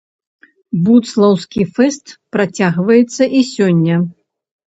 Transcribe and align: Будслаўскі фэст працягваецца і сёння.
Будслаўскі 0.85 1.65
фэст 1.75 2.15
працягваецца 2.37 3.23
і 3.41 3.45
сёння. 3.53 3.95